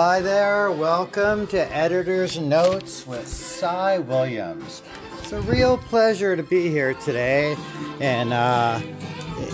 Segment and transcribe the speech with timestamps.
[0.00, 4.80] Hi there, welcome to Editor's Notes with Cy Williams.
[5.18, 7.56] It's a real pleasure to be here today,
[7.98, 8.80] and uh,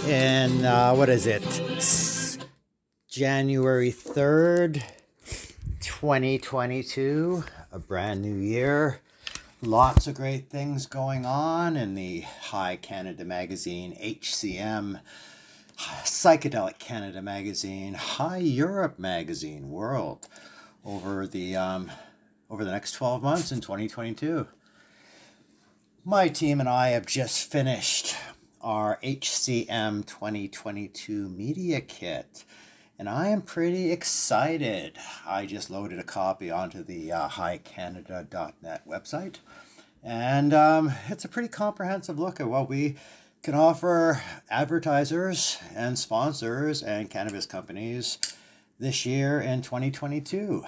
[0.06, 1.40] in uh, what is it,
[3.08, 4.82] January 3rd,
[5.80, 9.00] 2022, a brand new year.
[9.62, 15.00] Lots of great things going on in the High Canada Magazine, HCM
[15.78, 20.28] Psychedelic Canada magazine, High Europe magazine, World,
[20.84, 21.90] over the um,
[22.48, 24.46] over the next 12 months in 2022.
[26.04, 28.14] My team and I have just finished
[28.60, 32.44] our HCM 2022 media kit,
[32.98, 34.96] and I am pretty excited.
[35.26, 39.36] I just loaded a copy onto the uh, highcanada.net website,
[40.02, 42.96] and um, it's a pretty comprehensive look at what we
[43.44, 48.16] can offer advertisers and sponsors and cannabis companies
[48.80, 50.64] this year in 2022.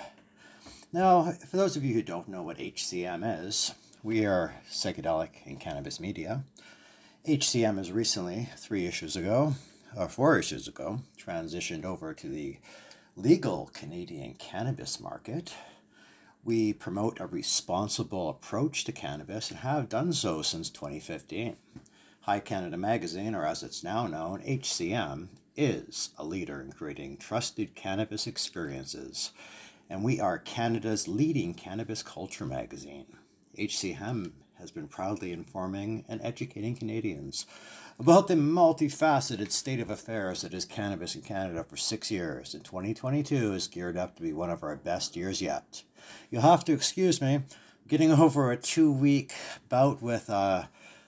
[0.93, 5.59] Now, for those of you who don't know what HCM is, we are psychedelic and
[5.59, 6.45] cannabis media.
[7.27, 9.55] HCM has recently, three issues ago,
[9.97, 12.59] or four issues ago, transitioned over to the
[13.17, 15.55] legal Canadian cannabis market.
[16.45, 21.57] We promote a responsible approach to cannabis and have done so since 2015.
[22.27, 27.77] High Canada Magazine, or as it's now known, HCM, is a leader in creating trusted
[27.77, 29.31] cannabis experiences,
[29.89, 33.07] and we are Canada's leading cannabis culture magazine.
[33.57, 37.47] HCM has been proudly informing and educating Canadians
[37.97, 42.65] about the multifaceted state of affairs that is cannabis in Canada for six years, and
[42.65, 45.85] 2022 is geared up to be one of our best years yet.
[46.33, 47.43] You'll have to excuse me
[47.87, 49.33] getting over a two week
[49.69, 50.65] bout with uh,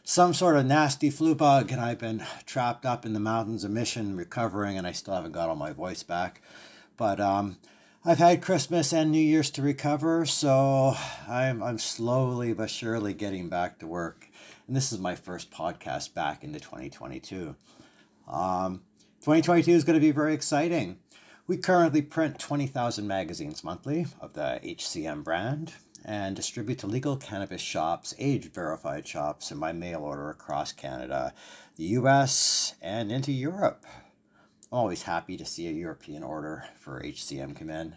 [0.08, 3.70] some sort of nasty flu bug, and I've been trapped up in the mountains of
[3.70, 6.40] Mission recovering, and I still haven't got all my voice back.
[6.96, 7.58] But um,
[8.06, 10.94] I've had Christmas and New Year's to recover, so
[11.28, 14.30] I'm, I'm slowly but surely getting back to work.
[14.66, 17.54] And this is my first podcast back into 2022.
[18.26, 18.80] Um,
[19.20, 21.00] 2022 is going to be very exciting.
[21.46, 25.74] We currently print 20,000 magazines monthly of the HCM brand
[26.08, 31.34] and distribute to legal cannabis shops, age verified shops, and by mail order across Canada,
[31.76, 33.84] the US, and into Europe.
[34.72, 37.96] Always happy to see a European order for HCM come in.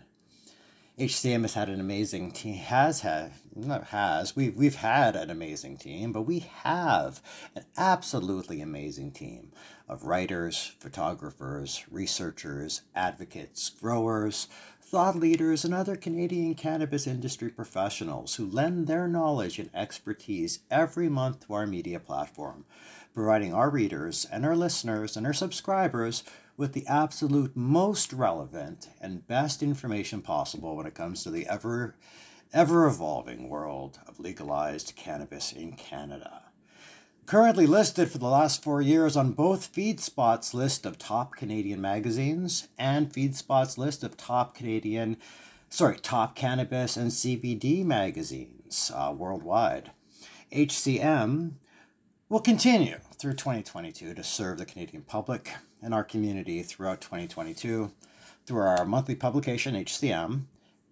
[1.00, 5.78] HCM has had an amazing team, has had, not has, we've, we've had an amazing
[5.78, 7.22] team, but we have
[7.56, 9.54] an absolutely amazing team
[9.88, 14.50] of writers, photographers, researchers, advocates, growers,
[14.92, 21.08] thought leaders, and other Canadian cannabis industry professionals who lend their knowledge and expertise every
[21.08, 22.66] month to our media platform,
[23.14, 26.26] providing our readers and our listeners and our subscribers
[26.58, 31.96] with the absolute most relevant and best information possible when it comes to the ever
[32.54, 36.51] ever evolving world of legalized cannabis in Canada
[37.26, 42.68] currently listed for the last four years on both FeedSpot's list of top Canadian magazines
[42.78, 45.18] and FeedSpot's list of top Canadian,
[45.70, 49.92] sorry, top cannabis and CBD magazines uh, worldwide.
[50.52, 51.54] HCM
[52.28, 57.92] will continue through 2022 to serve the Canadian public and our community throughout 2022
[58.46, 60.44] through our monthly publication, HCM,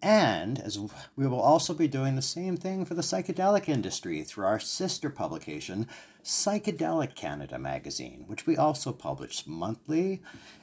[0.01, 0.79] and as
[1.15, 5.09] we will also be doing the same thing for the psychedelic industry through our sister
[5.09, 5.87] publication,
[6.23, 10.21] Psychedelic Canada magazine, which we also publish monthly,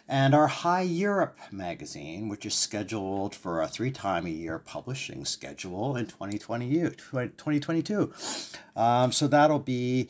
[0.08, 5.24] and our High Europe magazine, which is scheduled for a three time a year publishing
[5.24, 8.12] schedule in 2020, 2022.
[8.76, 10.08] Um, so that'll be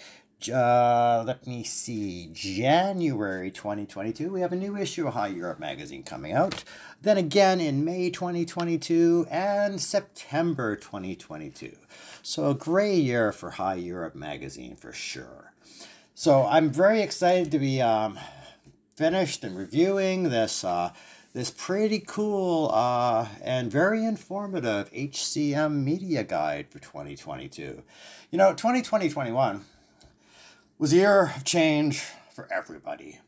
[0.52, 6.02] uh, let me see, January 2022, we have a new issue of High Europe magazine
[6.02, 6.62] coming out.
[7.02, 11.77] Then again in May 2022 and September 2022.
[12.22, 15.53] So a great year for High Europe magazine for sure.
[16.15, 18.18] So I'm very excited to be um,
[18.94, 20.92] finished and reviewing this uh,
[21.34, 27.83] this pretty cool uh, and very informative HCM media guide for 2022.
[28.30, 29.65] You know, 2020 21
[30.78, 33.18] was a year of change for everybody.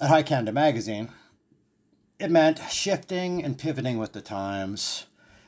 [0.00, 1.08] At High Canada Magazine,
[2.20, 5.06] it meant shifting and pivoting with the times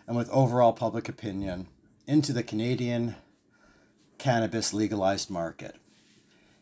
[0.09, 1.69] and with overall public opinion
[2.09, 3.15] into the Canadian
[4.19, 5.77] cannabis legalized market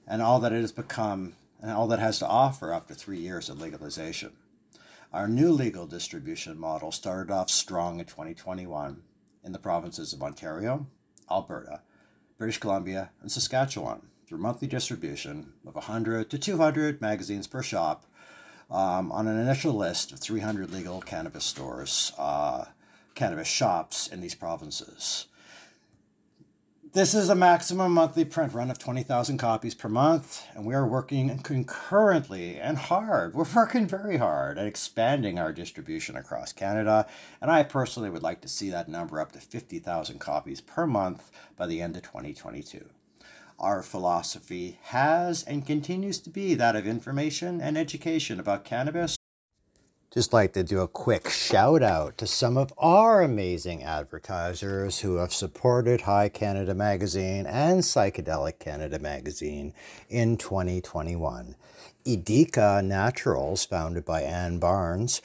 [0.07, 3.49] and all that it has become and all that has to offer after three years
[3.49, 4.33] of legalization.
[5.15, 9.03] Our new legal distribution model started off strong in 2021
[9.43, 10.89] in the provinces of Ontario,
[11.31, 11.81] Alberta,
[12.37, 18.07] British Columbia, and Saskatchewan through monthly distribution of 100 to 200 magazines per shop
[18.71, 22.65] um, on an initial list of 300 legal cannabis stores, uh,
[23.15, 25.27] cannabis shops in these provinces.
[26.93, 30.87] This is a maximum monthly print run of 20,000 copies per month, and we are
[30.87, 33.35] working concurrently and hard.
[33.35, 37.07] We're working very hard at expanding our distribution across Canada,
[37.41, 41.31] and I personally would like to see that number up to 50,000 copies per month
[41.55, 42.89] by the end of 2022.
[43.59, 49.16] Our philosophy has and continues to be that of information and education about cannabis
[50.17, 55.17] just like to do a quick shout out to some of our amazing advertisers who
[55.17, 59.75] have supported High Canada Magazine and Psychedelic Canada Magazine
[60.09, 61.55] in 2021.
[62.07, 65.21] Edika Naturals, founded by Ann Barnes,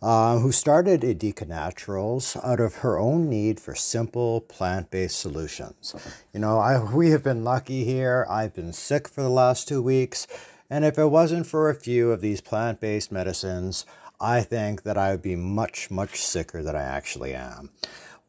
[0.00, 5.92] uh, who started Edika Naturals out of her own need for simple plant based solutions.
[6.32, 8.24] You know, I, we have been lucky here.
[8.30, 10.28] I've been sick for the last two weeks,
[10.70, 13.84] and if it wasn't for a few of these plant based medicines,
[14.20, 17.70] I think that I would be much, much sicker than I actually am.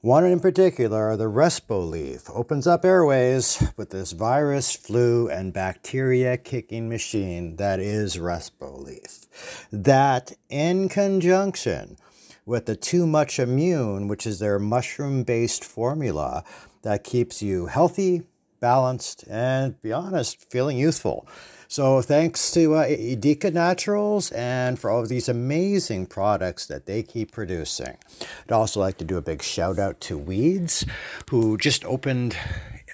[0.02, 6.38] One in particular, the Respo leaf, opens up airways with this virus, flu, and bacteria
[6.38, 9.68] kicking machine that is Respo leaf.
[9.72, 11.98] That, in conjunction
[12.46, 16.44] with the Too Much Immune, which is their mushroom based formula
[16.84, 18.24] that keeps you healthy,
[18.60, 21.28] balanced, and, be honest, feeling youthful.
[21.70, 27.34] So thanks to uh, Naturals and for all of these amazing products that they keep
[27.34, 27.98] producing.
[28.46, 30.86] I'd also like to do a big shout out to Weeds,
[31.30, 32.38] who just opened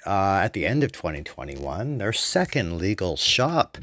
[0.04, 3.78] uh, at the end of 2021 their second legal shop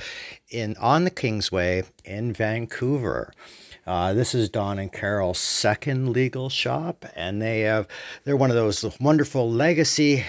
[0.49, 3.31] in on the Kingsway in Vancouver.
[3.87, 7.87] Uh, this is Don and Carol's second legal shop, and they have
[8.25, 10.25] they're one of those wonderful legacy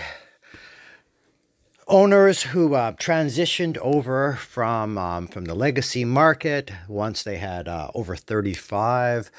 [1.93, 7.91] owners who uh, transitioned over from um, from the legacy market once they had uh,
[7.95, 9.31] over 35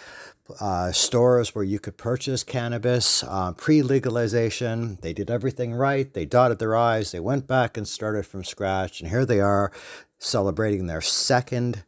[0.60, 6.60] uh, stores where you could purchase cannabis uh, pre-legalization they did everything right they dotted
[6.60, 9.72] their i's they went back and started from scratch and here they are
[10.20, 11.84] celebrating their second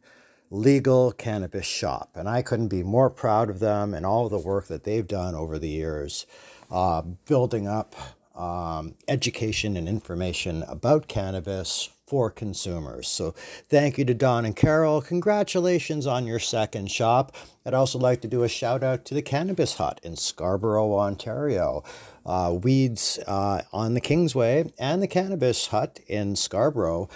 [0.50, 2.10] legal cannabis shop.
[2.16, 5.36] And i couldn't be more proud of them and all the work that they've done
[5.36, 6.26] over the years
[6.72, 7.94] uh, building up
[8.36, 13.08] um, education and information about cannabis for consumers.
[13.08, 13.32] So
[13.68, 15.02] thank you to Don and Carol.
[15.02, 17.34] Congratulations on your second shop.
[17.64, 21.82] I'd also like to do a shout out to the Cannabis Hut in Scarborough, Ontario.
[22.24, 27.08] Uh, Weeds uh, on the Kingsway and the Cannabis Hut in Scarborough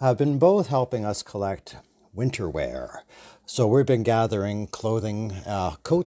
[0.00, 1.76] have been both helping us collect
[2.14, 3.04] winter wear.
[3.44, 6.07] So we've been gathering clothing, uh, coats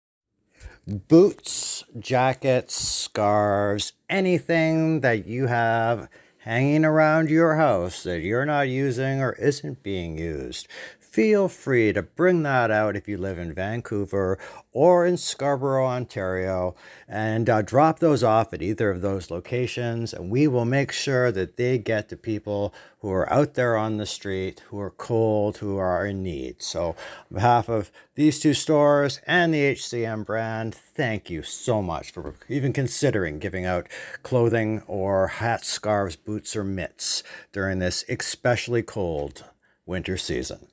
[0.87, 6.09] boots, jackets, scarves, anything that you have
[6.43, 10.69] hanging around your house that you're not using or isn't being used
[11.13, 14.39] feel free to bring that out if you live in Vancouver
[14.73, 16.75] or in Scarborough, Ontario,
[17.07, 20.15] and uh, drop those off at either of those locations.
[20.15, 23.99] And we will make sure that they get to people who are out there on
[23.99, 26.63] the street, who are cold, who are in need.
[26.63, 26.91] So,
[27.31, 32.37] on behalf of these two stores and the HCM brand, thank you so much for
[32.49, 33.89] even considering giving out
[34.23, 37.23] clothing or hats, scarves, boots, or mitts
[37.53, 39.45] during this especially cold
[39.85, 40.67] winter season.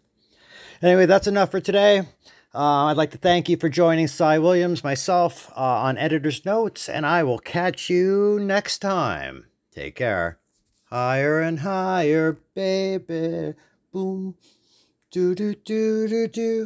[0.82, 2.00] Anyway, that's enough for today.
[2.56, 6.88] Uh, I'd like to thank you for joining Cy Williams, myself, uh, on Editor's Notes,
[6.88, 9.48] and I will catch you next time.
[9.76, 10.40] Take care.
[10.86, 13.54] Higher and higher, baby.
[13.92, 14.36] Boom.
[15.12, 16.50] Do do do do do.